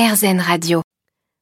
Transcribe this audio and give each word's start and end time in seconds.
RZN 0.00 0.40
Radio. 0.40 0.80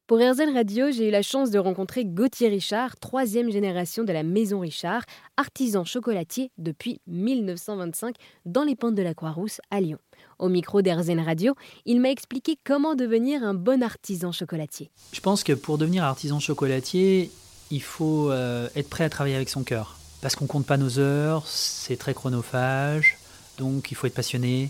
Pour 0.05 0.17
RZN 0.17 0.53
Radio, 0.53 0.91
j'ai 0.91 1.07
eu 1.07 1.11
la 1.11 1.21
chance 1.21 1.49
de 1.49 1.57
rencontrer 1.57 2.03
Gauthier 2.03 2.49
Richard, 2.49 2.97
troisième 2.97 3.49
génération 3.49 4.03
de 4.03 4.11
la 4.11 4.21
Maison 4.21 4.59
Richard, 4.59 5.03
artisan 5.37 5.85
chocolatier 5.85 6.51
depuis 6.57 6.99
1925 7.07 8.15
dans 8.43 8.63
les 8.63 8.75
pentes 8.75 8.95
de 8.95 9.01
la 9.01 9.13
Croix-Rousse 9.13 9.61
à 9.71 9.79
Lyon. 9.79 9.97
Au 10.39 10.49
micro 10.49 10.81
d'RZN 10.81 11.21
Radio, 11.21 11.55
il 11.85 12.01
m'a 12.01 12.09
expliqué 12.09 12.57
comment 12.65 12.95
devenir 12.95 13.43
un 13.43 13.53
bon 13.53 13.81
artisan 13.81 14.33
chocolatier. 14.33 14.91
Je 15.13 15.21
pense 15.21 15.45
que 15.45 15.53
pour 15.53 15.77
devenir 15.77 16.03
artisan 16.03 16.41
chocolatier, 16.41 17.31
il 17.71 17.81
faut 17.81 18.29
euh, 18.29 18.67
être 18.75 18.89
prêt 18.89 19.05
à 19.05 19.09
travailler 19.09 19.37
avec 19.37 19.47
son 19.47 19.63
cœur. 19.63 19.97
Parce 20.21 20.35
qu'on 20.35 20.47
compte 20.47 20.65
pas 20.65 20.75
nos 20.75 20.99
heures, 20.99 21.47
c'est 21.47 21.95
très 21.95 22.13
chronophage, 22.13 23.19
donc 23.57 23.89
il 23.89 23.95
faut 23.95 24.07
être 24.07 24.13
passionné. 24.13 24.69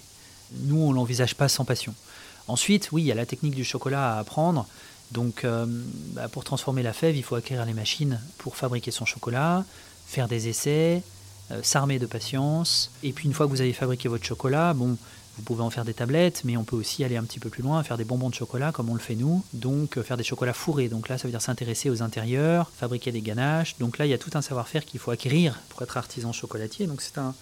Nous, 0.66 0.80
on 0.80 0.94
l'envisage 0.94 1.34
pas 1.34 1.48
sans 1.48 1.66
passion. 1.66 1.96
Ensuite, 2.50 2.90
oui, 2.92 3.04
il 3.04 3.06
y 3.06 3.12
a 3.12 3.16
la 3.16 3.28
technique 3.28 3.54
du 3.54 3.64
chocolat 3.64 4.16
à 4.16 4.20
apprendre. 4.20 4.66
Donc, 5.12 5.46
euh, 5.46 5.66
bah, 6.14 6.28
pour 6.28 6.44
transformer 6.44 6.82
la 6.82 6.94
fève, 6.94 7.16
il 7.16 7.24
faut 7.24 7.36
acquérir 7.36 7.64
les 7.66 7.74
machines 7.74 8.20
pour 8.40 8.56
fabriquer 8.56 8.90
son 8.92 9.06
chocolat, 9.06 9.64
faire 10.08 10.28
des 10.28 10.48
essais, 10.48 11.04
euh, 11.52 11.62
s'armer 11.62 12.00
de 12.00 12.08
patience. 12.08 12.92
Et 13.04 13.14
puis, 13.14 13.28
une 13.28 13.34
fois 13.34 13.46
que 13.46 13.52
vous 13.52 13.62
avez 13.62 13.74
fabriqué 13.74 14.10
votre 14.10 14.26
chocolat, 14.26 14.74
bon, 14.74 14.98
vous 15.38 15.44
pouvez 15.44 15.62
en 15.62 15.70
faire 15.70 15.86
des 15.86 15.94
tablettes, 15.94 16.42
mais 16.44 16.58
on 16.58 16.64
peut 16.64 16.76
aussi 16.76 17.04
aller 17.04 17.18
un 17.18 17.24
petit 17.24 17.40
peu 17.40 17.50
plus 17.50 17.62
loin, 17.62 17.84
faire 17.84 17.98
des 17.98 18.04
bonbons 18.04 18.30
de 18.30 18.36
chocolat 18.36 18.72
comme 18.72 18.90
on 18.90 18.96
le 18.96 19.00
fait 19.00 19.16
nous. 19.16 19.44
Donc, 19.54 19.98
euh, 19.98 20.04
faire 20.04 20.18
des 20.18 20.24
chocolats 20.24 20.54
fourrés. 20.54 20.90
Donc 20.90 21.08
là, 21.08 21.20
ça 21.20 21.28
veut 21.28 21.32
dire 21.32 21.44
s'intéresser 21.44 21.92
aux 21.92 22.02
intérieurs, 22.02 22.72
fabriquer 22.76 23.12
des 23.12 23.22
ganaches. 23.22 23.76
Donc 23.78 24.00
là, 24.00 24.08
il 24.08 24.10
y 24.10 24.14
a 24.14 24.18
tout 24.18 24.32
un 24.34 24.42
savoir-faire 24.42 24.86
qu'il 24.86 25.00
faut 25.00 25.12
acquérir 25.12 25.60
pour 25.70 25.84
être 25.84 25.98
artisan 25.98 26.34
chocolatier. 26.34 26.88
Donc, 26.88 27.02
c'est 27.02 27.20
un 27.20 27.36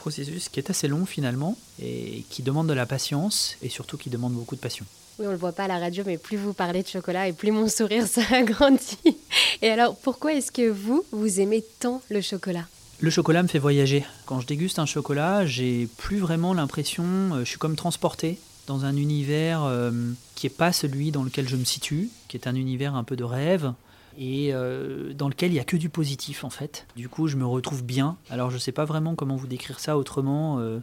processus 0.00 0.48
qui 0.48 0.58
est 0.58 0.70
assez 0.70 0.88
long 0.88 1.06
finalement 1.06 1.56
et 1.80 2.24
qui 2.30 2.42
demande 2.42 2.66
de 2.66 2.72
la 2.72 2.86
patience 2.86 3.56
et 3.62 3.68
surtout 3.68 3.96
qui 3.98 4.10
demande 4.10 4.32
beaucoup 4.32 4.56
de 4.56 4.60
passion. 4.60 4.86
Oui, 5.18 5.26
on 5.26 5.28
ne 5.28 5.34
le 5.34 5.38
voit 5.38 5.52
pas 5.52 5.64
à 5.64 5.68
la 5.68 5.78
radio, 5.78 6.02
mais 6.06 6.16
plus 6.16 6.38
vous 6.38 6.54
parlez 6.54 6.82
de 6.82 6.88
chocolat 6.88 7.28
et 7.28 7.34
plus 7.34 7.52
mon 7.52 7.68
sourire 7.78 8.06
s'agrandit. 8.06 9.18
Et 9.60 9.68
alors, 9.68 9.94
pourquoi 9.96 10.32
est-ce 10.32 10.50
que 10.50 10.70
vous, 10.70 11.04
vous 11.12 11.40
aimez 11.40 11.62
tant 11.78 12.00
le 12.10 12.22
chocolat? 12.22 12.66
Le 13.00 13.10
chocolat 13.10 13.42
me 13.42 13.48
fait 13.48 13.58
voyager. 13.58 14.04
Quand 14.24 14.40
je 14.40 14.46
déguste 14.46 14.78
un 14.78 14.86
chocolat, 14.86 15.44
j'ai 15.44 15.88
plus 15.98 16.18
vraiment 16.18 16.54
l'impression, 16.54 17.04
euh, 17.04 17.40
je 17.40 17.50
suis 17.50 17.58
comme 17.58 17.76
transporté 17.76 18.38
dans 18.66 18.84
un 18.84 18.96
univers 18.96 19.64
euh, 19.64 19.90
qui 20.34 20.46
n'est 20.46 20.50
pas 20.50 20.72
celui 20.72 21.10
dans 21.10 21.22
lequel 21.22 21.48
je 21.48 21.56
me 21.56 21.64
situe, 21.64 22.08
qui 22.28 22.36
est 22.36 22.46
un 22.46 22.54
univers 22.54 22.94
un 22.94 23.04
peu 23.04 23.16
de 23.16 23.24
rêve, 23.24 23.72
et 24.18 24.52
euh, 24.52 25.12
dans 25.14 25.28
lequel 25.28 25.50
il 25.50 25.54
n'y 25.54 25.60
a 25.60 25.64
que 25.64 25.76
du 25.76 25.88
positif 25.88 26.44
en 26.44 26.50
fait. 26.50 26.86
Du 26.96 27.08
coup, 27.08 27.28
je 27.28 27.36
me 27.36 27.46
retrouve 27.46 27.84
bien. 27.84 28.16
Alors, 28.30 28.50
je 28.50 28.56
ne 28.56 28.60
sais 28.60 28.72
pas 28.72 28.84
vraiment 28.84 29.14
comment 29.14 29.36
vous 29.36 29.46
décrire 29.46 29.80
ça 29.80 29.96
autrement, 29.96 30.58
euh, 30.58 30.80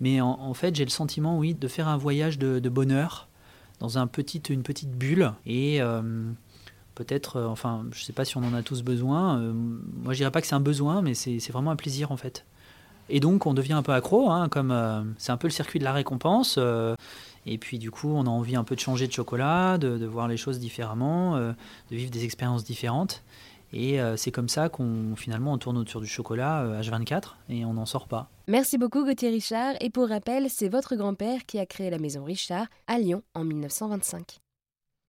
mais 0.00 0.20
en, 0.20 0.52
fait, 0.54 0.74
j'ai 0.74 0.84
le 0.84 0.90
sentiment, 0.90 1.38
oui, 1.38 1.54
de 1.54 1.68
faire 1.68 1.86
un 1.86 1.96
voyage 1.96 2.38
de, 2.38 2.68
bonheur 2.68 3.28
dans 3.78 3.98
un 3.98 4.06
petit, 4.06 4.42
une 4.48 4.62
petite 4.62 4.90
bulle 4.90 5.32
et 5.46 5.80
euh, 5.80 6.02
peut-être, 6.96 7.40
enfin, 7.40 7.84
je 7.92 8.00
ne 8.00 8.04
sais 8.04 8.12
pas 8.12 8.24
si 8.24 8.36
on 8.36 8.42
en 8.42 8.52
a 8.54 8.62
tous 8.62 8.82
besoin. 8.82 9.38
moi, 9.38 10.12
je 10.12 10.18
dirais 10.18 10.32
pas 10.32 10.40
que 10.40 10.46
c'est 10.48 10.56
un 10.56 10.60
besoin, 10.60 11.02
mais 11.02 11.14
c'est 11.14 11.52
vraiment 11.52 11.70
un 11.70 11.76
plaisir 11.76 12.10
en 12.10 12.16
fait. 12.16 12.44
Et 13.14 13.20
donc, 13.20 13.46
on 13.46 13.54
devient 13.54 13.74
un 13.74 13.82
peu 13.82 13.92
accro, 13.92 14.30
hein, 14.30 14.48
comme 14.48 15.14
c'est 15.18 15.30
un 15.30 15.36
peu 15.36 15.46
le 15.46 15.52
circuit 15.52 15.78
de 15.78 15.84
la 15.84 15.92
récompense. 15.92 16.58
Et 17.46 17.58
puis 17.58 17.78
du 17.78 17.90
coup, 17.90 18.08
on 18.08 18.26
a 18.26 18.30
envie 18.30 18.56
un 18.56 18.64
peu 18.64 18.74
de 18.74 18.80
changer 18.80 19.06
de 19.06 19.12
chocolat, 19.12 19.78
de, 19.78 20.06
voir 20.06 20.28
les 20.28 20.36
choses 20.36 20.58
différemment, 20.58 21.36
euh, 21.36 21.52
de 21.90 21.96
vivre 21.96 22.10
des 22.10 22.24
expériences 22.24 22.64
différentes. 22.64 23.22
Et 23.72 24.00
euh, 24.00 24.16
c'est 24.16 24.30
comme 24.30 24.50
ça 24.50 24.68
qu'on 24.68 25.16
finalement 25.16 25.54
on 25.54 25.58
tourne 25.58 25.78
autour 25.78 26.02
du 26.02 26.06
chocolat 26.06 26.82
H24 26.82 27.14
euh, 27.14 27.18
et 27.48 27.64
on 27.64 27.72
n'en 27.72 27.86
sort 27.86 28.06
pas. 28.06 28.28
Merci 28.46 28.76
beaucoup 28.76 29.04
Gauthier 29.04 29.30
Richard. 29.30 29.74
Et 29.80 29.88
pour 29.88 30.08
rappel, 30.08 30.50
c'est 30.50 30.68
votre 30.68 30.94
grand-père 30.94 31.46
qui 31.46 31.58
a 31.58 31.66
créé 31.66 31.88
la 31.88 31.98
maison 31.98 32.22
Richard 32.22 32.66
à 32.86 32.98
Lyon 32.98 33.22
en 33.34 33.44
1925. 33.44 34.40